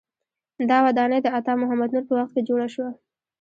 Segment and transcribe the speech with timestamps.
[0.69, 2.89] دا ودانۍ د عطا محمد نور په وخت کې جوړه شوه.